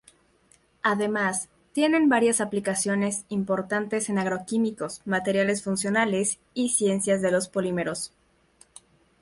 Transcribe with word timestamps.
Además, 0.81 1.49
tienen 1.73 2.09
varias 2.09 2.41
aplicaciones 2.41 3.23
importantes 3.29 4.09
en 4.09 4.17
agroquímicos, 4.17 4.99
materiales 5.05 5.61
funcionales 5.61 6.39
y 6.55 6.69
ciencias 6.69 7.21
de 7.21 7.29
los 7.29 7.49
polímeros. 7.49 8.11